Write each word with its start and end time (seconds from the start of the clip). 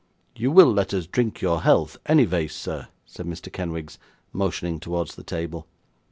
'You 0.35 0.49
will 0.51 0.73
let 0.73 0.95
us 0.95 1.05
drink 1.05 1.41
your 1.41 1.61
health, 1.61 1.95
anyvays, 2.07 2.53
sir!' 2.55 2.87
said 3.05 3.27
Mr. 3.27 3.53
Kenwigs 3.53 3.99
motioning 4.33 4.79
towards 4.79 5.13
the 5.13 5.21
table. 5.21 5.67